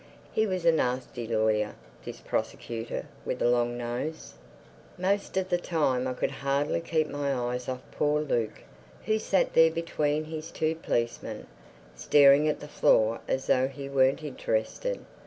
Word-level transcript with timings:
He 0.33 0.47
was 0.47 0.65
a 0.65 0.71
nasty 0.71 1.27
lawyer, 1.27 1.75
this 2.05 2.21
Prosecutor, 2.21 3.05
with 3.23 3.39
a 3.39 3.47
long 3.47 3.77
nose. 3.77 4.33
Most 4.97 5.37
of 5.37 5.49
the 5.49 5.59
time 5.59 6.07
I 6.07 6.15
could 6.15 6.31
hardly 6.41 6.81
keep 6.81 7.07
my 7.07 7.31
eyes 7.31 7.69
off 7.69 7.81
poor 7.91 8.19
Luke, 8.19 8.63
who 9.05 9.19
sat 9.19 9.53
there 9.53 9.69
between 9.69 10.23
his 10.25 10.49
two 10.49 10.73
policemen, 10.73 11.45
staring 11.95 12.47
at 12.47 12.61
the 12.61 12.67
floor 12.67 13.19
as 13.27 13.45
though 13.45 13.67
he 13.67 13.87
weren't 13.89 14.23
interested. 14.23 15.05